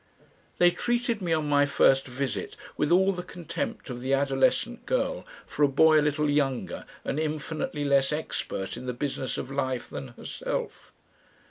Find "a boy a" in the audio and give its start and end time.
5.61-6.01